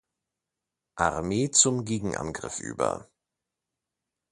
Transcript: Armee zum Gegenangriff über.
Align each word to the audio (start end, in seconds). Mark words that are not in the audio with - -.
Armee 0.95 1.51
zum 1.51 1.85
Gegenangriff 1.85 2.59
über. 2.59 3.07